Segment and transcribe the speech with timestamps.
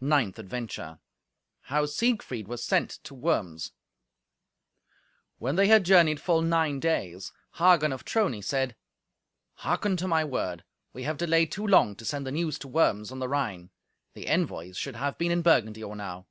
[0.00, 1.00] Ninth Adventure
[1.62, 3.72] How Siegfried Was Sent to Worms
[5.38, 8.76] When they had journeyed full nine days, Hagen of Trony said,
[9.64, 10.62] "Hearken to my word.
[10.92, 13.70] We have delayed too long to send the news to Worms on the Rhine.
[14.14, 16.28] The envoys should have been in Burgundy or now."